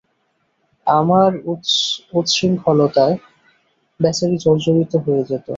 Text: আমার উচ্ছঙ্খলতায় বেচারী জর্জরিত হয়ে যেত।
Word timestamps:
আমার 0.87 1.31
উচ্ছঙ্খলতায় 2.13 3.15
বেচারী 3.99 4.35
জর্জরিত 4.37 4.93
হয়ে 5.05 5.23
যেত। 5.29 5.47